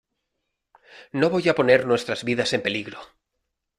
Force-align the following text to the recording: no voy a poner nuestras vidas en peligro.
no 1.11 1.29
voy 1.29 1.47
a 1.47 1.53
poner 1.53 1.85
nuestras 1.85 2.23
vidas 2.23 2.53
en 2.53 2.63
peligro. 2.63 2.99